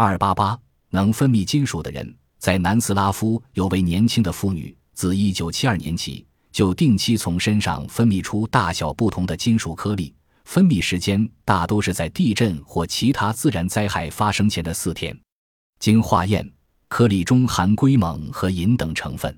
[0.00, 0.56] 二八八
[0.90, 10.14] 能分泌金属的人在南斯拉夫有位年轻的妇女自一九七二年起就定期从身上分泌出大小不同的金属颗粒
[10.44, 15.18] 分泌时间大都是在地震或其他自然灾害发生前的四天。
[15.80, 16.48] 经化验
[16.86, 19.36] 颗粒中含硅锰和银等成分。